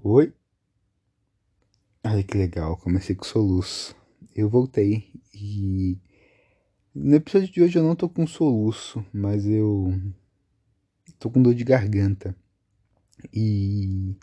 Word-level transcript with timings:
Oi? 0.00 0.32
Olha 2.02 2.24
que 2.24 2.36
legal, 2.36 2.78
comecei 2.78 3.14
com 3.14 3.24
soluço. 3.24 3.94
Eu 4.34 4.48
voltei 4.48 5.12
e. 5.34 5.98
No 6.94 7.16
episódio 7.16 7.52
de 7.52 7.62
hoje 7.62 7.78
eu 7.78 7.82
não 7.82 7.94
tô 7.94 8.08
com 8.08 8.26
soluço, 8.26 9.04
mas 9.12 9.46
eu. 9.46 9.92
tô 11.18 11.30
com 11.30 11.42
dor 11.42 11.54
de 11.54 11.62
garganta. 11.62 12.34
E. 13.32 14.16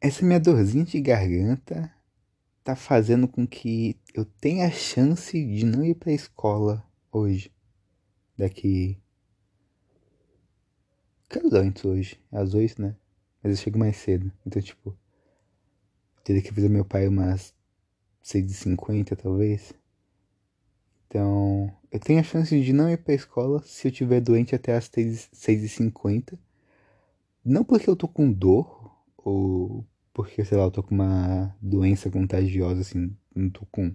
Essa 0.00 0.24
minha 0.24 0.38
dorzinha 0.38 0.84
de 0.84 1.00
garganta 1.00 1.92
tá 2.62 2.76
fazendo 2.76 3.26
com 3.26 3.44
que 3.46 3.98
eu 4.14 4.24
tenha 4.24 4.66
a 4.68 4.70
chance 4.70 5.32
de 5.44 5.66
não 5.66 5.84
ir 5.84 5.96
pra 5.96 6.12
escola 6.12 6.88
hoje. 7.10 7.52
Daqui. 8.38 8.96
Que 11.28 11.40
antes 11.52 11.84
hoje? 11.84 12.20
Às 12.30 12.54
oito, 12.54 12.80
né? 12.80 12.94
Mas 13.46 13.60
eu 13.60 13.62
chego 13.62 13.78
mais 13.78 13.96
cedo. 13.96 14.32
Então, 14.44 14.60
tipo. 14.60 14.92
Teria 16.24 16.42
que 16.42 16.50
avisar 16.50 16.68
meu 16.68 16.84
pai 16.84 17.06
umas 17.06 17.54
6h50, 18.20 19.14
talvez. 19.14 19.72
Então, 21.06 21.72
eu 21.92 22.00
tenho 22.00 22.18
a 22.18 22.24
chance 22.24 22.60
de 22.60 22.72
não 22.72 22.90
ir 22.90 22.96
pra 22.96 23.14
escola 23.14 23.62
se 23.62 23.86
eu 23.86 23.92
tiver 23.92 24.20
doente 24.20 24.56
até 24.56 24.74
as 24.76 24.90
6h50. 24.90 26.36
Não 27.44 27.62
porque 27.62 27.88
eu 27.88 27.94
tô 27.94 28.08
com 28.08 28.32
dor, 28.32 28.90
ou 29.16 29.86
porque, 30.12 30.44
sei 30.44 30.58
lá, 30.58 30.64
eu 30.64 30.70
tô 30.72 30.82
com 30.82 30.96
uma 30.96 31.54
doença 31.62 32.10
contagiosa, 32.10 32.80
assim, 32.80 33.16
não 33.32 33.48
tô 33.48 33.64
com. 33.66 33.94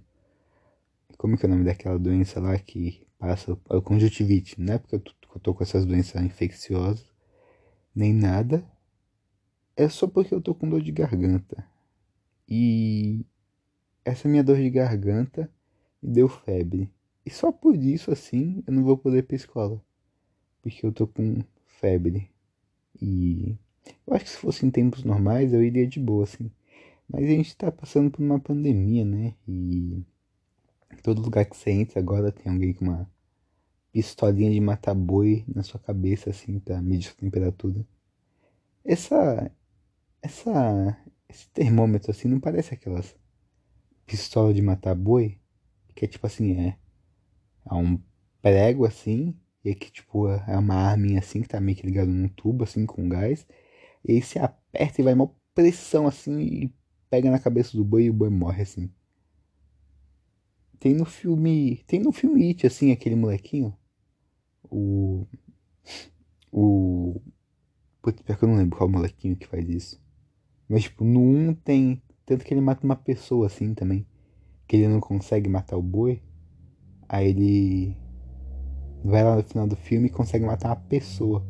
Como 1.17 1.38
que 1.38 1.45
é 1.45 1.49
o 1.49 1.52
nome 1.52 1.66
daquela 1.66 1.99
doença 1.99 2.39
lá 2.39 2.58
que 2.58 3.05
passa? 3.20 3.58
É 3.70 3.75
o 3.75 3.81
conjuntivite. 3.81 4.61
Não 4.61 4.75
é 4.75 4.77
porque 4.77 4.95
eu 4.95 5.39
tô 5.41 5.53
com 5.53 5.61
essas 5.61 5.86
doenças 5.86 6.23
infecciosas, 6.23 7.05
nem 7.94 8.13
nada. 8.13 8.66
É 9.75 9.88
só 9.89 10.07
porque 10.07 10.34
eu 10.34 10.41
tô 10.41 10.53
com 10.53 10.70
dor 10.70 10.81
de 10.81 10.91
garganta. 10.91 11.66
E 12.50 13.25
essa 14.05 14.27
minha 14.30 14.44
dor 14.44 14.58
de 14.58 14.69
garganta 14.69 15.52
me 16.02 16.11
deu 16.11 16.30
febre. 16.30 16.91
E 17.25 17.30
só 17.31 17.52
por 17.52 17.75
isso, 17.75 18.11
assim, 18.11 18.64
eu 18.67 18.73
não 18.73 18.83
vou 18.83 18.97
poder 18.97 19.19
ir 19.19 19.23
pra 19.23 19.36
escola. 19.36 19.81
Porque 20.61 20.86
eu 20.86 20.92
tô 20.94 21.08
com 21.08 21.39
febre. 21.80 22.30
E 23.02 23.58
eu 24.08 24.14
acho 24.16 24.25
que 24.25 24.31
se 24.31 24.38
fosse 24.38 24.66
em 24.66 24.72
tempos 24.72 25.03
normais 25.03 25.53
eu 25.53 25.64
iria 25.64 25.88
de 25.88 25.99
boa, 25.99 26.25
assim. 26.25 26.52
Mas 27.09 27.25
a 27.25 27.27
gente 27.27 27.58
tá 27.58 27.72
passando 27.72 28.11
por 28.11 28.22
uma 28.23 28.39
pandemia, 28.39 29.05
né? 29.05 29.36
E 29.47 30.03
todo 31.03 31.22
lugar 31.22 31.45
que 31.45 31.58
você 31.58 31.72
entra 31.72 31.99
agora 31.99 32.31
tem 32.31 32.52
alguém 32.52 32.73
com 32.73 32.86
uma 32.86 33.09
pistolinha 33.94 34.52
de 34.52 34.59
matar 34.61 34.95
boi 34.95 35.45
na 35.53 35.64
sua 35.64 35.80
cabeça, 35.80 36.30
assim, 36.31 36.59
pra 36.59 36.81
medir 36.81 37.11
a 37.11 37.16
temperatura. 37.22 37.86
Essa. 38.86 39.52
Essa 40.22 40.97
esse 41.30 41.50
termômetro 41.52 42.11
assim 42.11 42.27
não 42.27 42.39
parece 42.39 42.73
aquelas 42.73 43.16
pistola 44.05 44.53
de 44.53 44.61
matar 44.61 44.95
boi? 44.95 45.39
Que 45.95 46.05
é 46.05 46.08
tipo 46.08 46.25
assim, 46.27 46.59
é. 46.59 46.77
É 47.69 47.73
um 47.73 48.00
prego 48.42 48.86
assim, 48.86 49.38
e 49.64 49.75
que 49.75 49.92
tipo 49.92 50.27
é 50.30 50.58
uma 50.58 50.75
arminha 50.75 51.19
assim 51.19 51.42
que 51.42 51.49
tá 51.49 51.59
meio 51.61 51.77
que 51.77 51.86
ligado 51.86 52.09
num 52.11 52.27
tubo 52.30 52.64
assim 52.64 52.86
com 52.86 53.08
gás. 53.09 53.47
E 54.05 54.14
aí 54.14 54.22
você 54.22 54.39
aperta 54.39 55.02
e 55.02 55.03
vai 55.03 55.14
uma 55.14 55.33
pressão 55.55 56.08
assim 56.08 56.39
e 56.42 56.73
pega 57.09 57.30
na 57.31 57.39
cabeça 57.39 57.77
do 57.77 57.83
boi 57.86 58.05
e 58.05 58.09
o 58.09 58.14
boi 58.14 58.30
morre 58.30 58.64
assim. 58.64 58.92
Tem 60.80 60.94
no 60.95 61.05
filme. 61.05 61.83
Tem 61.88 61.99
no 61.99 62.11
filme 62.11 62.47
It, 62.47 62.66
assim, 62.67 62.92
aquele 62.92 63.16
molequinho. 63.16 63.77
O. 64.64 65.27
O. 66.52 67.22
Putz, 68.02 68.22
pior 68.23 68.38
que 68.38 68.44
eu 68.45 68.49
não 68.49 68.58
lembro 68.58 68.77
qual 68.77 68.89
molequinho 68.89 69.36
que 69.36 69.47
faz 69.47 69.69
isso. 69.69 70.02
Mas, 70.72 70.83
tipo, 70.83 71.03
no 71.03 71.19
1 71.19 71.53
tem. 71.55 72.02
Tanto 72.25 72.45
que 72.45 72.53
ele 72.53 72.61
mata 72.61 72.86
uma 72.86 72.95
pessoa 72.95 73.47
assim 73.47 73.73
também. 73.73 74.08
Que 74.66 74.77
ele 74.77 74.88
não 74.88 75.02
consegue 75.02 75.50
matar 75.50 75.75
o 75.75 75.81
boi. 75.81 76.23
Aí 77.09 77.27
ele. 77.27 77.98
Vai 79.04 79.21
lá 79.21 79.36
no 79.36 79.43
final 79.43 79.67
do 79.67 79.76
filme 79.76 80.08
e 80.08 80.09
consegue 80.09 80.45
matar 80.45 80.70
uma 80.70 80.77
pessoa. 80.77 81.45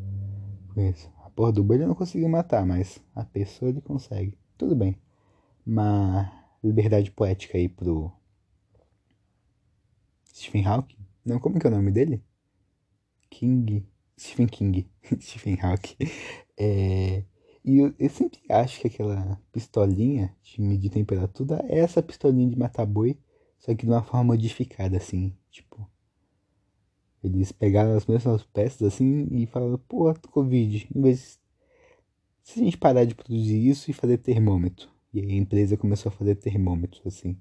Com 0.74 0.80
isso. 0.80 1.08
A 1.24 1.30
porra 1.30 1.52
do 1.52 1.62
boi 1.62 1.76
ele 1.76 1.86
não 1.86 1.94
conseguiu 1.94 2.28
matar, 2.28 2.66
mas 2.66 3.00
a 3.14 3.24
pessoa 3.24 3.68
ele 3.68 3.80
consegue. 3.80 4.36
Tudo 4.58 4.74
bem. 4.74 4.96
Uma 5.64 6.32
liberdade 6.64 7.12
poética 7.12 7.56
aí 7.56 7.68
pro. 7.68 8.10
Stephen 10.34 10.66
Hawking? 10.66 10.98
Não, 11.24 11.38
como 11.38 11.60
que 11.60 11.66
é 11.68 11.70
o 11.70 11.72
nome 11.72 11.92
dele? 11.92 12.24
King. 13.30 13.86
Stephen 14.18 14.48
King. 14.48 14.90
Stephen 15.20 15.58
Hawking. 15.62 16.10
É. 16.58 17.22
E 17.64 17.78
eu, 17.78 17.94
eu, 17.98 18.10
sempre 18.10 18.40
acho 18.48 18.80
que 18.80 18.88
aquela 18.88 19.40
pistolinha 19.52 20.34
de 20.42 20.60
medir 20.60 20.90
temperatura 20.90 21.64
é 21.68 21.78
essa 21.78 22.02
pistolinha 22.02 22.48
de 22.48 22.58
matar 22.58 22.84
boi, 22.84 23.16
só 23.58 23.74
que 23.74 23.86
de 23.86 23.92
uma 23.92 24.02
forma 24.02 24.24
modificada, 24.24 24.96
assim, 24.96 25.32
tipo. 25.50 25.88
Eles 27.22 27.52
pegaram 27.52 27.96
as 27.96 28.04
mesmas 28.04 28.42
peças 28.42 28.82
assim 28.82 29.28
e 29.30 29.46
falaram, 29.46 29.78
pô, 29.78 30.12
Covid, 30.30 30.88
em 30.92 31.00
vez 31.00 31.40
se 32.42 32.60
a 32.60 32.64
gente 32.64 32.76
parar 32.76 33.04
de 33.04 33.14
produzir 33.14 33.68
isso 33.68 33.90
e 33.90 33.94
fazer 33.94 34.18
termômetro. 34.18 34.88
E 35.14 35.20
aí 35.20 35.30
a 35.30 35.36
empresa 35.36 35.76
começou 35.76 36.10
a 36.10 36.12
fazer 36.12 36.34
termômetros, 36.36 37.02
assim. 37.06 37.38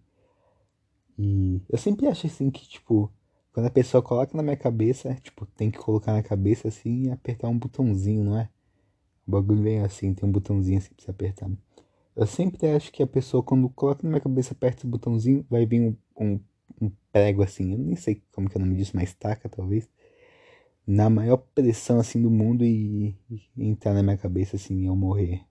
E 1.18 1.62
eu 1.70 1.78
sempre 1.78 2.08
acho 2.08 2.28
assim 2.28 2.50
que, 2.52 2.68
tipo, 2.68 3.12
quando 3.54 3.66
a 3.66 3.72
pessoa 3.72 4.02
coloca 4.04 4.36
na 4.36 4.44
minha 4.44 4.58
cabeça, 4.58 5.16
tipo, 5.16 5.46
tem 5.46 5.72
que 5.72 5.80
colocar 5.80 6.14
na 6.14 6.24
cabeça 6.24 6.68
assim 6.68 7.08
e 7.08 7.12
apertar 7.12 7.50
um 7.50 7.58
botãozinho, 7.58 8.24
não 8.24 8.38
é? 8.38 8.50
O 9.28 9.32
bagulho 9.32 9.62
vem 9.62 9.80
assim, 9.82 10.14
tem 10.14 10.28
um 10.28 10.32
botãozinho 10.32 10.78
assim 10.78 10.94
pra 10.94 11.06
você 11.06 11.12
apertar. 11.12 11.50
Eu 12.16 12.28
sempre 12.28 12.68
acho 12.68 12.92
que 12.92 13.02
a 13.02 13.08
pessoa, 13.08 13.42
quando 13.42 13.70
coloca 13.70 14.04
na 14.04 14.10
minha 14.10 14.22
cabeça, 14.22 14.54
aperta 14.54 14.86
o 14.86 14.90
botãozinho, 14.90 15.46
vai 15.50 15.66
vir 15.66 15.82
um, 15.82 15.96
um, 16.20 16.40
um 16.82 16.92
prego 17.12 17.42
assim. 17.44 17.72
Eu 17.72 17.78
nem 17.78 17.96
sei 17.96 18.22
como 18.32 18.50
que 18.50 18.58
é 18.58 18.60
o 18.60 18.64
nome 18.66 18.76
disso, 18.76 18.92
mas 18.96 19.14
taca 19.14 19.48
talvez. 19.50 19.90
Na 20.86 21.10
maior 21.10 21.38
pressão 21.38 22.00
assim 22.00 22.22
do 22.22 22.30
mundo 22.30 22.66
e, 22.66 23.16
e 23.30 23.50
entrar 23.58 23.94
na 23.94 24.04
minha 24.04 24.18
cabeça 24.18 24.56
assim 24.56 24.82
e 24.82 24.86
eu 24.86 24.96
morrer. 24.96 25.46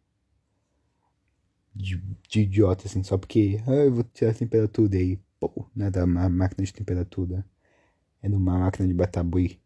De, 1.74 1.96
de, 2.28 2.40
idiota 2.42 2.86
assim, 2.86 3.02
só 3.02 3.16
porque 3.16 3.62
ah, 3.66 3.72
eu 3.72 3.94
vou 3.94 4.04
tirar 4.04 4.32
a 4.32 4.34
temperatura 4.34 4.96
aí. 4.98 5.18
Pô, 5.38 5.66
não 5.74 5.86
é 5.86 5.90
da 5.90 6.06
máquina 6.06 6.64
de 6.64 6.72
temperatura. 6.72 7.44
É 8.22 8.28
uma 8.28 8.58
máquina 8.58 8.86
de 8.86 8.94
batabui. 8.94 9.60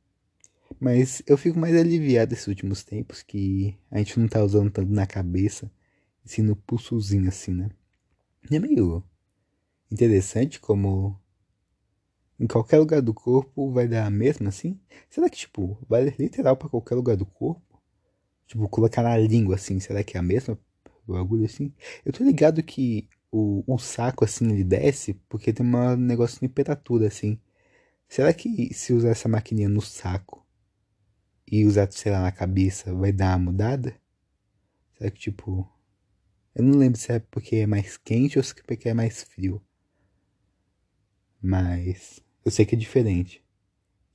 Mas 0.84 1.22
eu 1.26 1.38
fico 1.38 1.58
mais 1.58 1.74
aliviado 1.74 2.34
esses 2.34 2.46
últimos 2.46 2.84
tempos 2.84 3.22
que 3.22 3.74
a 3.90 3.96
gente 3.96 4.20
não 4.20 4.28
tá 4.28 4.44
usando 4.44 4.70
tanto 4.70 4.92
na 4.92 5.06
cabeça, 5.06 5.72
e 6.22 6.28
sim 6.28 6.42
no 6.42 6.54
pulsozinho 6.54 7.26
assim, 7.26 7.54
né? 7.54 7.70
E 8.50 8.54
é 8.54 8.60
meio 8.60 9.02
interessante 9.90 10.60
como 10.60 11.18
em 12.38 12.46
qualquer 12.46 12.80
lugar 12.80 13.00
do 13.00 13.14
corpo 13.14 13.72
vai 13.72 13.88
dar 13.88 14.04
a 14.04 14.10
mesma 14.10 14.50
assim? 14.50 14.78
Será 15.08 15.30
que, 15.30 15.38
tipo, 15.38 15.78
vai 15.88 16.04
literal 16.18 16.54
para 16.54 16.68
qualquer 16.68 16.96
lugar 16.96 17.16
do 17.16 17.24
corpo? 17.24 17.82
Tipo, 18.46 18.68
colocar 18.68 19.02
na 19.02 19.16
língua 19.16 19.54
assim, 19.54 19.80
será 19.80 20.04
que 20.04 20.18
é 20.18 20.20
a 20.20 20.22
mesma 20.22 20.58
bagulho 21.08 21.46
assim? 21.46 21.72
Eu 22.04 22.12
tô 22.12 22.22
ligado 22.22 22.62
que 22.62 23.08
o, 23.32 23.64
o 23.66 23.78
saco 23.78 24.22
assim 24.22 24.52
ele 24.52 24.64
desce 24.64 25.14
porque 25.30 25.50
tem 25.50 25.64
um 25.64 25.96
negócio 25.96 26.34
de 26.34 26.40
temperatura 26.40 27.06
assim. 27.06 27.40
Será 28.06 28.34
que 28.34 28.74
se 28.74 28.92
usar 28.92 29.08
essa 29.08 29.30
maquininha 29.30 29.70
no 29.70 29.80
saco 29.80 30.43
e 31.50 31.64
usar, 31.64 31.90
sei 31.92 32.12
lá, 32.12 32.20
na 32.22 32.32
cabeça 32.32 32.94
vai 32.94 33.12
dar 33.12 33.36
uma 33.36 33.50
mudada? 33.50 33.94
Será 34.96 35.10
que, 35.10 35.20
tipo. 35.20 35.70
Eu 36.54 36.62
não 36.64 36.78
lembro 36.78 36.98
se 36.98 37.12
é 37.12 37.18
porque 37.18 37.56
é 37.56 37.66
mais 37.66 37.96
quente 37.96 38.38
ou 38.38 38.44
se 38.44 38.54
é 38.58 38.62
porque 38.62 38.88
é 38.88 38.94
mais 38.94 39.22
frio. 39.24 39.62
Mas. 41.42 42.20
Eu 42.44 42.50
sei 42.50 42.66
que 42.66 42.74
é 42.74 42.78
diferente. 42.78 43.44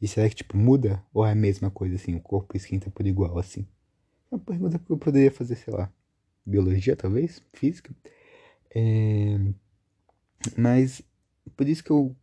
E 0.01 0.07
será 0.07 0.29
que, 0.29 0.35
tipo, 0.35 0.57
muda? 0.57 1.03
Ou 1.13 1.25
é 1.25 1.31
a 1.31 1.35
mesma 1.35 1.69
coisa, 1.71 1.95
assim? 1.95 2.15
O 2.15 2.21
corpo 2.21 2.55
esquenta 2.55 2.89
por 2.91 3.05
igual, 3.05 3.37
assim? 3.37 3.67
É 4.31 4.35
uma 4.35 4.39
pergunta 4.39 4.79
que 4.79 4.89
eu 4.91 4.97
poderia 4.97 5.31
fazer, 5.31 5.55
sei 5.55 5.73
lá. 5.73 5.91
Biologia, 6.45 6.95
talvez? 6.95 7.43
Física? 7.53 7.93
É... 8.75 9.37
Mas. 10.57 11.01
Por 11.55 11.67
isso 11.67 11.83
que 11.83 11.91
eu 11.91 12.15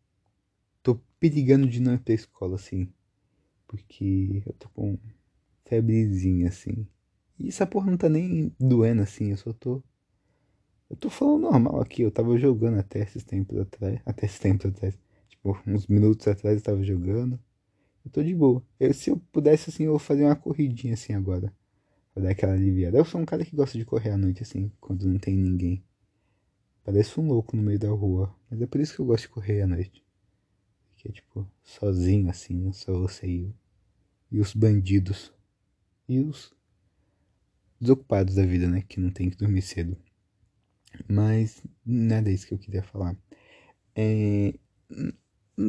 tô 0.82 0.96
perigando 1.20 1.66
de 1.68 1.80
não 1.80 1.94
ir 1.94 1.98
pra 2.00 2.14
escola, 2.14 2.56
assim. 2.56 2.92
Porque 3.76 4.42
eu 4.46 4.52
tô 4.54 4.68
com 4.70 4.98
febrezinha, 5.64 6.48
assim. 6.48 6.86
E 7.38 7.48
essa 7.48 7.66
porra 7.66 7.90
não 7.90 7.98
tá 7.98 8.08
nem 8.08 8.54
doendo, 8.58 9.02
assim. 9.02 9.30
Eu 9.30 9.36
só 9.36 9.52
tô. 9.52 9.82
Eu 10.88 10.96
tô 10.96 11.10
falando 11.10 11.42
normal 11.42 11.80
aqui. 11.80 12.02
Eu 12.02 12.10
tava 12.10 12.36
jogando 12.38 12.78
até 12.78 13.00
esses 13.00 13.24
tempos 13.24 13.58
atrás. 13.58 14.00
Até 14.04 14.26
esses 14.26 14.38
tempos 14.38 14.66
atrás. 14.66 14.98
Tipo, 15.28 15.58
uns 15.66 15.86
minutos 15.86 16.26
atrás 16.28 16.56
eu 16.56 16.62
tava 16.62 16.82
jogando. 16.82 17.38
Eu 18.04 18.10
tô 18.10 18.22
de 18.22 18.34
boa. 18.34 18.62
Eu, 18.78 18.94
se 18.94 19.10
eu 19.10 19.16
pudesse, 19.32 19.70
assim, 19.70 19.84
eu 19.84 19.90
vou 19.90 19.98
fazer 19.98 20.24
uma 20.24 20.36
corridinha, 20.36 20.94
assim, 20.94 21.12
agora. 21.12 21.52
Pra 22.14 22.22
dar 22.22 22.30
aquela 22.30 22.52
aliviada. 22.54 22.98
Eu 22.98 23.04
sou 23.04 23.20
um 23.20 23.24
cara 23.24 23.44
que 23.44 23.54
gosta 23.54 23.76
de 23.76 23.84
correr 23.84 24.10
à 24.10 24.16
noite, 24.16 24.42
assim, 24.42 24.70
quando 24.80 25.06
não 25.06 25.18
tem 25.18 25.36
ninguém. 25.36 25.82
Parece 26.84 27.18
um 27.20 27.26
louco 27.26 27.56
no 27.56 27.62
meio 27.62 27.78
da 27.78 27.90
rua. 27.90 28.34
Mas 28.50 28.62
é 28.62 28.66
por 28.66 28.80
isso 28.80 28.94
que 28.94 29.00
eu 29.00 29.06
gosto 29.06 29.22
de 29.22 29.28
correr 29.30 29.62
à 29.62 29.66
noite 29.66 30.06
que 31.06 31.08
é 31.08 31.12
tipo 31.12 31.48
sozinho 31.62 32.28
assim, 32.28 32.72
só 32.72 32.92
você 32.98 33.26
e, 33.26 33.54
e 34.30 34.40
os 34.40 34.54
bandidos. 34.54 35.32
E 36.08 36.20
os 36.20 36.52
desocupados 37.80 38.34
da 38.34 38.44
vida, 38.44 38.68
né? 38.68 38.82
Que 38.88 39.00
não 39.00 39.10
tem 39.10 39.30
que 39.30 39.36
dormir 39.36 39.62
cedo. 39.62 39.96
Mas 41.08 41.62
nada 41.84 42.30
disso 42.30 42.46
que 42.46 42.54
eu 42.54 42.58
queria 42.58 42.82
falar. 42.82 43.16
É, 43.94 44.54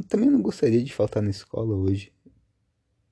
também 0.08 0.30
não 0.30 0.42
gostaria 0.42 0.84
de 0.84 0.94
faltar 0.94 1.24
na 1.24 1.30
escola 1.30 1.76
hoje. 1.76 2.14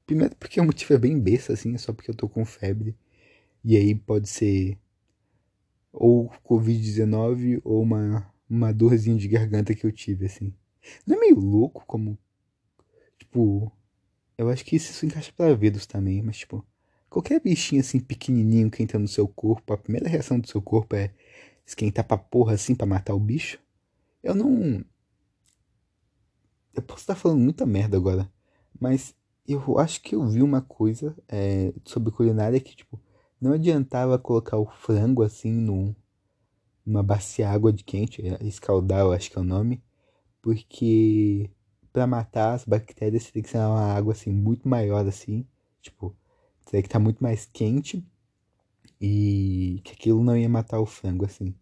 Primeiro 0.06 0.36
porque 0.36 0.60
o 0.60 0.66
motivo 0.66 0.94
é 0.94 0.98
bem 0.98 1.20
besta, 1.20 1.54
assim, 1.54 1.74
é 1.74 1.78
só 1.78 1.92
porque 1.94 2.12
eu 2.12 2.16
tô 2.16 2.30
com 2.30 2.46
febre. 2.46 2.96
E 3.64 3.76
aí 3.76 3.96
pode 3.96 4.30
ser 4.30 4.78
ou 5.92 6.30
Covid-19 6.44 7.62
ou 7.64 7.82
uma, 7.82 8.32
uma 8.50 8.74
dorzinha 8.74 9.18
de 9.18 9.28
garganta 9.28 9.74
que 9.74 9.86
eu 9.86 9.92
tive, 9.92 10.26
assim. 10.26 10.54
Não 11.08 11.16
é 11.16 11.20
meio 11.20 11.40
louco 11.40 11.84
como. 11.88 12.18
Tipo. 13.18 13.72
Eu 14.38 14.50
acho 14.50 14.66
que 14.66 14.76
isso 14.76 15.06
encaixa 15.06 15.32
pra 15.36 15.54
vírus 15.54 15.86
também, 15.86 16.22
mas 16.22 16.38
tipo. 16.38 16.66
Qualquer 17.10 17.40
bichinho 17.40 17.82
assim 17.82 18.00
pequenininho 18.00 18.70
que 18.70 18.84
entra 18.84 19.00
no 19.00 19.08
seu 19.08 19.28
corpo, 19.28 19.72
a 19.74 19.78
primeira 19.78 20.10
reação 20.10 20.40
do 20.40 20.48
seu 20.48 20.62
corpo 20.62 20.96
é 20.96 21.14
esquentar 21.66 22.06
pra 22.06 22.18
porra 22.18 22.54
assim 22.54 22.76
pra 22.76 22.86
matar 22.86 23.14
o 23.14 23.20
bicho. 23.20 23.60
Eu 24.24 24.36
não. 24.36 24.84
Eu 26.74 26.82
posso 26.82 27.02
estar 27.02 27.16
falando 27.16 27.40
muita 27.40 27.66
merda 27.66 27.96
agora, 27.96 28.30
mas 28.80 29.16
eu 29.48 29.80
acho 29.80 30.02
que 30.02 30.16
eu 30.16 30.28
vi 30.28 30.42
uma 30.42 30.62
coisa 30.62 31.16
é, 31.30 31.74
sobre 31.86 32.12
culinária 32.12 32.60
que, 32.60 32.76
tipo, 32.76 33.00
não 33.40 33.54
adiantava 33.54 34.20
colocar 34.20 34.58
o 34.58 34.66
frango 34.66 35.24
assim 35.24 35.52
num, 35.52 35.96
numa 36.86 37.04
bacia 37.04 37.50
água 37.50 37.72
de 37.72 37.84
quente, 37.84 38.22
é, 38.28 38.44
escaldar, 38.46 39.02
eu 39.02 39.12
acho 39.14 39.32
que 39.32 39.38
é 39.38 39.42
o 39.42 39.46
nome, 39.46 39.82
porque 40.42 41.50
para 41.96 42.06
matar 42.06 42.54
as 42.56 42.66
bactérias 42.66 43.32
tem 43.32 43.42
que 43.42 43.50
ser 43.50 43.60
uma 43.60 43.94
água 43.94 44.12
assim 44.12 44.30
muito 44.30 44.68
maior 44.68 45.08
assim, 45.08 45.48
tipo, 45.82 46.14
teria 46.66 46.82
que 46.82 46.88
estar 46.90 47.00
tá 47.00 47.04
muito 47.04 47.24
mais 47.24 47.46
quente 47.46 48.06
e 49.00 49.80
que 49.82 49.94
aquilo 49.94 50.22
não 50.22 50.38
ia 50.38 50.50
matar 50.50 50.82
o 50.82 50.86
frango 50.86 51.24
assim. 51.24 51.56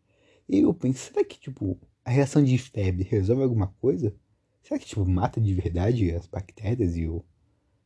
E 0.50 0.62
eu 0.62 0.74
penso, 0.74 1.14
será 1.14 1.24
que 1.24 1.40
tipo 1.40 1.80
a 2.04 2.10
reação 2.10 2.44
de 2.44 2.58
febre 2.58 3.04
resolve 3.04 3.44
alguma 3.44 3.68
coisa? 3.80 4.16
Será 4.64 4.80
que 4.80 4.88
tipo 4.88 5.06
mata 5.06 5.40
de 5.40 5.54
verdade 5.54 6.12
as 6.12 6.26
bactérias 6.26 6.98
e 6.98 7.08
o 7.08 7.24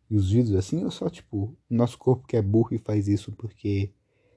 e 0.09 0.15
os 0.15 0.31
vírus 0.31 0.55
assim, 0.55 0.85
ou 0.85 0.91
só, 0.91 1.09
tipo, 1.09 1.53
o 1.69 1.75
nosso 1.75 1.97
corpo 1.97 2.25
que 2.25 2.37
é 2.37 2.41
burro 2.41 2.69
e 2.71 2.77
faz 2.77 3.09
isso 3.09 3.33
porque 3.33 3.91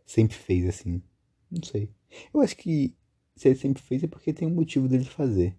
sempre 0.05 0.37
fez 0.37 0.69
assim? 0.69 1.01
Não 1.49 1.63
sei. 1.63 1.91
Eu 2.35 2.41
acho 2.41 2.57
que 2.57 2.93
se 3.37 3.47
ele 3.49 3.57
sempre 3.57 3.81
fez 3.81 4.03
é 4.03 4.09
porque 4.09 4.33
tem 4.33 4.49
um 4.49 4.55
motivo 4.55 4.89
dele 4.89 5.05
fazer. 5.05 5.57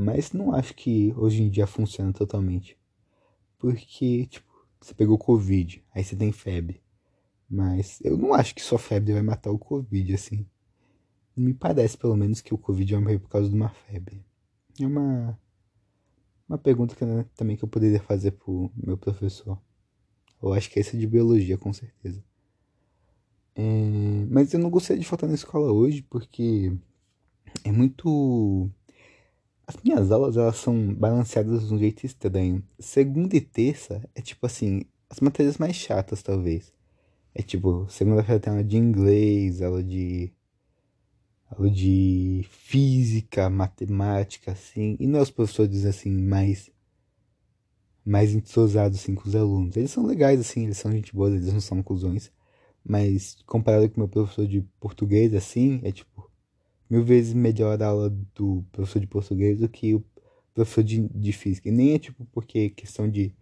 Mas 0.00 0.32
não 0.32 0.54
acho 0.54 0.74
que 0.74 1.12
hoje 1.16 1.42
em 1.42 1.50
dia 1.50 1.66
funciona 1.66 2.12
totalmente. 2.12 2.78
Porque, 3.58 4.26
tipo, 4.26 4.46
você 4.80 4.94
pegou 4.94 5.18
Covid, 5.18 5.84
aí 5.92 6.04
você 6.04 6.14
tem 6.14 6.30
febre. 6.30 6.80
Mas 7.50 8.00
eu 8.04 8.16
não 8.16 8.32
acho 8.32 8.54
que 8.54 8.62
só 8.62 8.78
febre 8.78 9.12
vai 9.12 9.22
matar 9.22 9.50
o 9.50 9.58
Covid, 9.58 10.14
assim. 10.14 10.46
Me 11.36 11.52
parece, 11.52 11.96
pelo 11.98 12.16
menos, 12.16 12.40
que 12.40 12.54
o 12.54 12.58
Covid 12.58 12.94
vai 12.94 13.02
morrer 13.02 13.18
por 13.18 13.28
causa 13.28 13.48
de 13.48 13.56
uma 13.56 13.70
febre. 13.70 14.24
É 14.80 14.86
uma 14.86 15.36
uma 16.48 16.58
pergunta 16.58 16.94
que, 16.94 17.04
né, 17.04 17.26
também 17.34 17.56
que 17.56 17.64
eu 17.64 17.68
poderia 17.68 18.00
fazer 18.00 18.30
pro 18.30 18.70
meu 18.76 18.96
professor. 18.96 19.60
Eu 20.40 20.52
acho 20.52 20.70
que 20.70 20.78
esse 20.78 20.96
é 20.96 21.00
de 21.00 21.08
biologia, 21.08 21.58
com 21.58 21.72
certeza. 21.72 22.24
É, 23.56 24.24
mas 24.30 24.54
eu 24.54 24.60
não 24.60 24.70
gostaria 24.70 25.00
de 25.02 25.08
faltar 25.08 25.28
na 25.28 25.34
escola 25.34 25.72
hoje 25.72 26.02
porque 26.02 26.72
é 27.64 27.72
muito. 27.72 28.70
As 29.68 29.76
minhas 29.84 30.10
aulas 30.10 30.38
elas 30.38 30.56
são 30.56 30.94
balanceadas 30.94 31.68
de 31.68 31.74
um 31.74 31.78
jeito 31.78 32.06
estranho. 32.06 32.64
Segunda 32.78 33.36
e 33.36 33.40
terça 33.40 34.02
é 34.14 34.22
tipo 34.22 34.46
assim, 34.46 34.82
as 35.10 35.20
matérias 35.20 35.58
mais 35.58 35.76
chatas 35.76 36.22
talvez. 36.22 36.72
É 37.34 37.42
tipo, 37.42 37.86
segunda-feira 37.90 38.40
tem 38.40 38.50
aula 38.50 38.64
de 38.64 38.78
inglês, 38.78 39.60
aula 39.60 39.82
de 39.84 40.32
aula 41.50 41.70
de 41.70 42.46
física, 42.50 43.50
matemática, 43.50 44.52
assim, 44.52 44.96
e 44.98 45.06
não 45.06 45.18
é 45.18 45.22
os 45.22 45.30
professores, 45.30 45.84
assim, 45.84 46.10
mais 46.10 46.70
mais 48.04 48.32
entrosados, 48.34 48.98
assim, 48.98 49.14
com 49.14 49.28
os 49.28 49.36
alunos. 49.36 49.76
Eles 49.76 49.90
são 49.90 50.06
legais, 50.06 50.40
assim, 50.40 50.64
eles 50.64 50.78
são 50.78 50.90
gente 50.92 51.14
boa, 51.14 51.28
eles 51.30 51.52
não 51.52 51.60
são 51.60 51.82
cuzões, 51.82 52.32
mas 52.84 53.36
comparado 53.46 53.88
com 53.90 53.96
o 53.96 54.00
meu 54.00 54.08
professor 54.08 54.46
de 54.46 54.62
português, 54.80 55.34
assim, 55.34 55.80
é, 55.84 55.92
tipo, 55.92 56.27
mil 56.88 57.04
vezes 57.04 57.34
melhor 57.34 57.82
a 57.82 57.86
aula 57.86 58.10
do 58.34 58.64
professor 58.72 59.00
de 59.00 59.06
português 59.06 59.60
do 59.60 59.68
que 59.68 59.94
o 59.94 60.04
professor 60.54 60.82
de, 60.82 61.08
de 61.08 61.32
física. 61.32 61.68
E 61.68 61.72
nem 61.72 61.94
é, 61.94 61.98
tipo, 61.98 62.26
porque 62.32 62.70
questão 62.70 63.08
de 63.08 63.32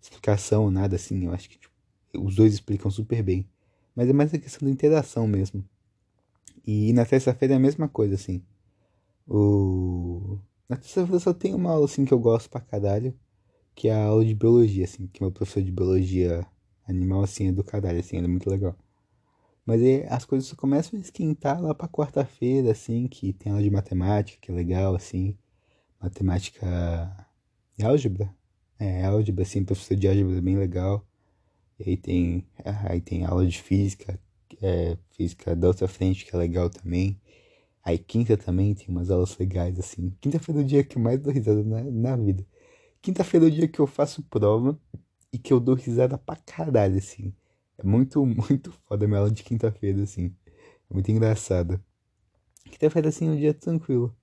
explicação 0.00 0.70
nada, 0.70 0.96
assim, 0.96 1.26
eu 1.26 1.32
acho 1.32 1.48
que, 1.48 1.58
tipo, 1.58 1.74
os 2.18 2.34
dois 2.34 2.54
explicam 2.54 2.90
super 2.90 3.22
bem. 3.22 3.46
Mas 3.94 4.08
é 4.08 4.12
mais 4.12 4.32
a 4.32 4.38
questão 4.38 4.66
da 4.66 4.72
interação 4.72 5.26
mesmo. 5.26 5.64
E 6.66 6.92
na 6.92 7.04
terça-feira 7.04 7.54
é 7.54 7.56
a 7.56 7.60
mesma 7.60 7.88
coisa, 7.88 8.14
assim. 8.14 8.42
O... 9.26 10.38
Na 10.68 10.76
terça-feira 10.76 11.18
só 11.20 11.32
tem 11.34 11.54
uma 11.54 11.70
aula, 11.70 11.84
assim, 11.84 12.04
que 12.04 12.14
eu 12.14 12.18
gosto 12.18 12.48
pra 12.48 12.60
caralho, 12.60 13.14
que 13.74 13.88
é 13.88 13.94
a 13.94 14.04
aula 14.04 14.24
de 14.24 14.34
biologia, 14.34 14.84
assim, 14.84 15.06
que 15.06 15.22
meu 15.22 15.30
professor 15.30 15.62
de 15.62 15.72
biologia 15.72 16.46
animal, 16.86 17.22
assim, 17.22 17.48
é 17.48 17.52
do 17.52 17.64
caralho, 17.64 18.00
assim, 18.00 18.16
ele 18.16 18.26
é 18.26 18.28
muito 18.28 18.48
legal. 18.48 18.76
Mas 19.64 19.82
aí 19.82 20.04
as 20.08 20.24
coisas 20.24 20.52
começam 20.52 20.98
a 20.98 21.02
esquentar 21.02 21.60
lá 21.62 21.74
pra 21.74 21.88
quarta-feira, 21.88 22.72
assim, 22.72 23.06
que 23.08 23.32
tem 23.32 23.52
aula 23.52 23.62
de 23.62 23.70
matemática, 23.70 24.38
que 24.40 24.50
é 24.50 24.54
legal, 24.54 24.94
assim. 24.94 25.36
Matemática 26.00 26.66
e 27.78 27.84
álgebra? 27.84 28.34
É, 28.78 29.04
álgebra, 29.04 29.42
assim, 29.44 29.64
professor 29.64 29.96
de 29.96 30.08
álgebra 30.08 30.38
é 30.38 30.40
bem 30.40 30.56
legal. 30.58 31.06
E 31.78 31.90
aí 31.90 31.96
tem, 31.96 32.46
aí 32.88 33.00
tem 33.00 33.24
aula 33.24 33.46
de 33.46 33.62
física, 33.62 34.18
é, 34.62 34.96
física 35.12 35.56
da 35.56 35.68
outra 35.68 35.88
frente, 35.88 36.24
que 36.24 36.34
é 36.34 36.38
legal 36.38 36.70
também. 36.70 37.20
Aí 37.84 37.98
quinta 37.98 38.36
também 38.36 38.74
tem 38.74 38.88
umas 38.88 39.10
aulas 39.10 39.36
legais, 39.38 39.78
assim. 39.78 40.10
Quinta-feira 40.20 40.60
é 40.60 40.64
o 40.64 40.66
dia 40.66 40.84
que 40.84 40.96
eu 40.98 41.02
mais 41.02 41.20
dou 41.20 41.32
risada 41.32 41.62
na, 41.64 41.82
na 41.84 42.16
vida. 42.16 42.46
Quinta-feira 43.02 43.46
é 43.46 43.48
o 43.48 43.52
dia 43.52 43.68
que 43.68 43.80
eu 43.80 43.86
faço 43.86 44.22
prova 44.24 44.78
e 45.32 45.38
que 45.38 45.52
eu 45.52 45.60
dou 45.60 45.74
risada 45.74 46.18
pra 46.18 46.36
caralho, 46.36 46.98
assim. 46.98 47.34
É 47.82 47.86
muito, 47.86 48.24
muito 48.24 48.72
foda 48.86 49.04
a 49.04 49.08
minha 49.08 49.20
aula 49.20 49.30
de 49.30 49.42
quinta-feira, 49.42 50.02
assim. 50.02 50.34
É 50.90 50.94
muito 50.94 51.10
engraçada. 51.10 51.82
Quinta-feira, 52.64 53.08
assim, 53.08 53.28
é 53.28 53.30
um 53.32 53.36
dia 53.36 53.54
tranquilo. 53.54 54.14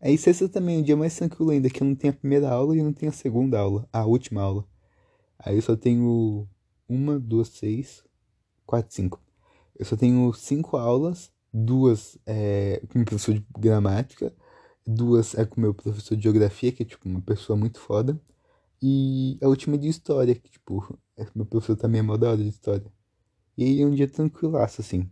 Aí 0.00 0.18
sexta 0.18 0.48
também 0.48 0.76
é 0.76 0.78
um 0.80 0.82
dia 0.82 0.96
mais 0.96 1.16
tranquilo 1.16 1.50
ainda, 1.50 1.70
que 1.70 1.82
eu 1.82 1.86
não 1.86 1.94
tenho 1.94 2.12
a 2.12 2.16
primeira 2.16 2.50
aula 2.50 2.74
e 2.76 2.78
eu 2.78 2.84
não 2.84 2.92
tenho 2.92 3.10
a 3.10 3.14
segunda 3.14 3.58
aula, 3.58 3.88
a 3.92 4.04
última 4.04 4.42
aula. 4.42 4.66
Aí 5.38 5.56
eu 5.56 5.62
só 5.62 5.76
tenho 5.76 6.46
uma, 6.88 7.18
duas, 7.18 7.48
seis, 7.48 8.04
quatro, 8.66 8.94
cinco. 8.94 9.22
Eu 9.78 9.84
só 9.86 9.96
tenho 9.96 10.32
cinco 10.34 10.76
aulas, 10.76 11.32
duas 11.52 12.18
é, 12.26 12.82
com 12.88 12.98
meu 12.98 13.06
professor 13.06 13.34
de 13.34 13.46
gramática, 13.58 14.34
duas 14.86 15.34
é 15.34 15.44
com 15.46 15.60
meu 15.60 15.72
professor 15.74 16.16
de 16.16 16.22
geografia, 16.24 16.72
que 16.72 16.82
é 16.82 16.86
tipo 16.86 17.08
uma 17.08 17.22
pessoa 17.22 17.56
muito 17.56 17.80
foda, 17.80 18.20
e 18.82 19.38
a 19.42 19.48
última 19.48 19.76
é 19.76 19.78
de 19.78 19.88
história, 19.88 20.34
que 20.34 20.50
tipo, 20.50 20.98
é, 21.16 21.26
meu 21.34 21.46
professor 21.46 21.76
também 21.76 22.00
é 22.00 22.02
mó 22.02 22.16
da 22.16 22.28
hora 22.30 22.42
de 22.42 22.48
história. 22.48 22.92
E 23.56 23.80
é 23.80 23.86
um 23.86 23.94
dia 23.94 24.08
tranquilaço, 24.08 24.80
assim. 24.80 25.08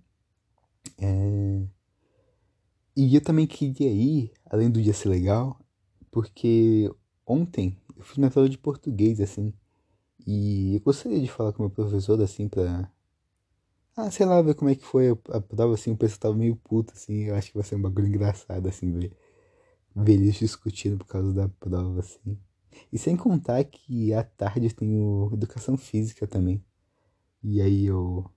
É... 0.98 1.62
E 2.96 3.14
eu 3.14 3.20
também 3.22 3.46
queria 3.46 3.90
ir, 3.90 4.32
além 4.46 4.70
do 4.70 4.82
dia 4.82 4.92
ser 4.92 5.08
legal, 5.08 5.58
porque 6.10 6.90
ontem 7.26 7.76
eu 7.96 8.02
fiz 8.04 8.18
minha 8.18 8.30
aula 8.34 8.48
de 8.48 8.58
português, 8.58 9.20
assim, 9.20 9.52
e 10.26 10.76
eu 10.76 10.80
gostaria 10.80 11.20
de 11.20 11.28
falar 11.28 11.52
com 11.52 11.62
meu 11.64 11.70
professor, 11.70 12.20
assim, 12.22 12.48
pra 12.48 12.90
ah, 13.96 14.10
sei 14.10 14.24
lá, 14.26 14.40
ver 14.42 14.54
como 14.54 14.70
é 14.70 14.74
que 14.74 14.84
foi 14.84 15.10
a 15.10 15.40
prova, 15.40 15.74
assim, 15.74 15.90
o 15.92 15.96
pessoal 15.96 16.18
tava 16.20 16.34
meio 16.36 16.56
puto, 16.56 16.92
assim, 16.94 17.24
eu 17.24 17.34
acho 17.34 17.48
que 17.50 17.54
vai 17.58 17.64
ser 17.64 17.76
um 17.76 17.82
bagulho 17.82 18.06
engraçado, 18.08 18.68
assim, 18.68 18.90
ver, 18.92 19.12
ver 19.94 20.14
eles 20.14 20.36
discutindo 20.36 20.98
por 20.98 21.06
causa 21.06 21.32
da 21.34 21.48
prova, 21.48 22.00
assim. 22.00 22.38
E 22.92 22.98
sem 22.98 23.16
contar 23.16 23.64
que 23.64 24.14
à 24.14 24.24
tarde 24.24 24.66
eu 24.68 24.74
tenho 24.74 25.30
educação 25.34 25.76
física 25.76 26.26
também. 26.26 26.64
E 27.42 27.60
aí 27.60 27.86
eu 27.86 28.30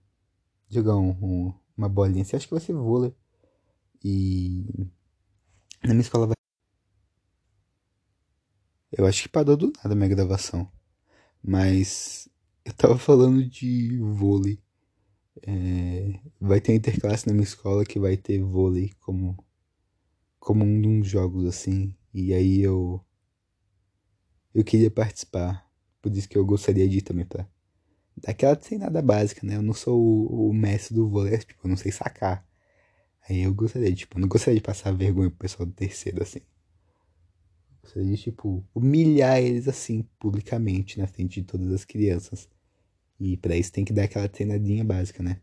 jogar 0.70 0.96
um, 0.98 1.12
um, 1.22 1.54
uma 1.78 1.90
bolinha, 1.90 2.26
você 2.26 2.36
acha 2.36 2.48
que 2.48 2.54
vai 2.54 2.62
ser 2.62 2.74
vôlei? 2.74 3.16
E 4.04 4.66
na 5.84 5.94
minha 5.94 6.02
escola 6.02 6.28
vai. 6.28 6.36
Eu 8.92 9.06
acho 9.06 9.24
que 9.24 9.30
parou 9.30 9.56
do 9.58 9.72
nada 9.78 9.94
a 9.94 9.96
minha 9.96 10.10
gravação. 10.10 10.72
Mas 11.44 12.30
eu 12.66 12.74
tava 12.74 12.98
falando 12.98 13.46
de 13.48 13.98
vôlei. 14.00 14.60
É, 15.44 16.20
vai 16.40 16.62
ter 16.62 16.76
interclasse 16.76 17.28
na 17.28 17.34
minha 17.34 17.44
escola 17.46 17.86
que 17.86 18.00
vai 18.00 18.18
ter 18.18 18.42
vôlei 18.42 18.92
como, 19.02 19.38
como 20.40 20.64
um 20.66 21.02
dos 21.02 21.10
jogos 21.10 21.46
assim. 21.46 21.96
E 22.14 22.34
aí 22.34 22.62
eu. 22.62 23.04
Eu 24.54 24.64
queria 24.64 24.90
participar. 24.90 25.70
Por 26.02 26.12
isso 26.12 26.28
que 26.28 26.38
eu 26.38 26.46
gostaria 26.46 26.88
de 26.90 26.98
ir 26.98 27.02
também 27.02 27.26
pra. 27.26 27.48
Daquela 28.18 28.60
sem 28.62 28.78
nada 28.78 29.02
básica, 29.02 29.46
né? 29.46 29.56
Eu 29.56 29.62
não 29.62 29.74
sou 29.74 30.00
o, 30.02 30.50
o 30.50 30.54
mestre 30.54 30.96
do 30.96 31.08
vôlei, 31.10 31.38
tipo, 31.40 31.66
eu 31.66 31.70
não 31.70 31.78
sei 31.78 31.92
sacar. 31.92 32.46
Aí 33.28 33.42
eu 33.44 33.54
gostaria, 33.54 33.94
tipo, 33.96 34.18
eu 34.18 34.22
não 34.22 34.28
gostaria 34.30 34.60
de 34.60 34.66
passar 34.66 34.92
vergonha 34.94 35.30
pro 35.30 35.40
pessoal 35.40 35.66
do 35.66 35.74
terceiro, 35.74 36.22
assim. 36.24 36.40
Eu 36.40 37.82
gostaria 37.84 38.16
de, 38.16 38.18
tipo, 38.24 38.66
humilhar 38.74 39.40
eles 39.40 39.68
assim, 39.68 40.04
publicamente, 40.20 41.00
na 41.00 41.08
frente 41.08 41.42
de 41.42 41.48
todas 41.48 41.72
as 41.72 41.86
crianças. 41.86 42.50
E 43.20 43.38
para 43.38 43.56
isso 43.58 43.72
tem 43.72 43.86
que 43.86 43.94
dar 43.94 44.06
aquela 44.06 44.30
treinadinha 44.30 44.84
básica, 44.84 45.24
né? 45.24 45.42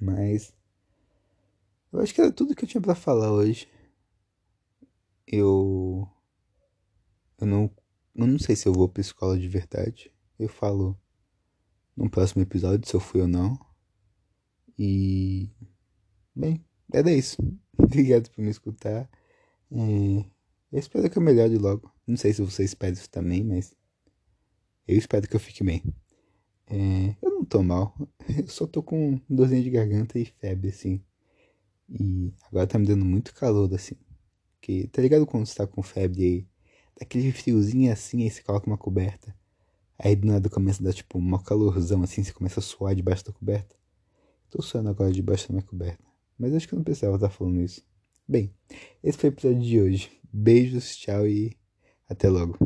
Mas 0.00 0.54
eu 1.92 2.00
acho 2.00 2.14
que 2.14 2.20
era 2.20 2.32
tudo 2.32 2.54
que 2.54 2.64
eu 2.64 2.68
tinha 2.68 2.80
para 2.80 2.94
falar 2.94 3.32
hoje. 3.32 3.68
Eu 5.26 6.08
eu 7.38 7.46
não 7.46 7.70
eu 8.14 8.26
não 8.26 8.38
sei 8.38 8.56
se 8.56 8.66
eu 8.66 8.72
vou 8.72 8.88
pra 8.88 9.00
escola 9.00 9.38
de 9.38 9.48
verdade. 9.48 10.12
Eu 10.38 10.48
falo 10.48 10.98
no 11.96 12.10
próximo 12.10 12.42
episódio 12.42 12.88
se 12.88 12.94
eu 12.94 13.00
fui 13.00 13.20
ou 13.20 13.28
não. 13.28 13.58
E 14.78 15.50
bem, 16.34 16.64
era 16.92 17.10
isso. 17.10 17.36
Obrigado 17.78 18.30
por 18.30 18.42
me 18.42 18.50
escutar. 18.50 19.08
É, 19.70 20.24
eu 20.72 20.78
espero 20.78 21.08
que 21.10 21.18
eu 21.18 21.22
melhore 21.22 21.56
logo. 21.56 21.92
Não 22.06 22.16
sei 22.16 22.32
se 22.32 22.42
você 22.42 22.64
espera 22.64 22.92
isso 22.92 23.10
também, 23.10 23.42
mas 23.42 23.74
eu 24.86 24.96
espero 24.96 25.28
que 25.28 25.34
eu 25.34 25.40
fique 25.40 25.64
bem. 25.64 25.82
É, 26.68 27.16
eu 27.22 27.30
não 27.30 27.44
tô 27.44 27.62
mal. 27.62 27.94
Eu 28.28 28.48
só 28.48 28.66
tô 28.66 28.82
com 28.82 29.20
dorzinha 29.28 29.62
de 29.62 29.70
garganta 29.70 30.18
e 30.18 30.24
febre, 30.24 30.70
assim. 30.70 31.00
E 31.88 32.32
agora 32.48 32.66
tá 32.66 32.78
me 32.78 32.86
dando 32.86 33.04
muito 33.04 33.32
calor, 33.34 33.72
assim. 33.74 33.94
Que, 34.60 34.88
tá 34.88 35.00
ligado 35.00 35.26
quando 35.26 35.46
você 35.46 35.54
tá 35.54 35.66
com 35.66 35.82
febre 35.82 36.24
aí? 36.24 36.46
Daquele 36.98 37.30
friozinho 37.32 37.92
assim, 37.92 38.24
aí 38.24 38.30
você 38.30 38.42
coloca 38.42 38.66
uma 38.66 38.78
coberta. 38.78 39.34
Aí 39.98 40.14
do 40.14 40.26
nada 40.26 40.48
começa 40.48 40.82
a 40.82 40.84
dar 40.84 40.92
tipo 40.92 41.18
uma 41.18 41.42
calorzão 41.42 42.02
assim, 42.02 42.22
você 42.22 42.32
começa 42.32 42.60
a 42.60 42.62
suar 42.62 42.94
debaixo 42.94 43.24
da 43.24 43.32
coberta. 43.32 43.74
Tô 44.50 44.62
suando 44.62 44.88
agora 44.88 45.10
debaixo 45.10 45.48
da 45.48 45.54
minha 45.54 45.66
coberta. 45.66 46.04
Mas 46.38 46.54
acho 46.54 46.68
que 46.68 46.74
eu 46.74 46.78
não 46.78 46.84
precisava 46.84 47.16
estar 47.16 47.30
falando 47.30 47.62
isso. 47.62 47.82
Bem, 48.28 48.52
esse 49.02 49.18
foi 49.18 49.30
o 49.30 49.32
episódio 49.32 49.60
de 49.60 49.80
hoje. 49.80 50.10
Beijos, 50.32 50.96
tchau 50.96 51.26
e 51.26 51.56
até 52.08 52.28
logo. 52.28 52.58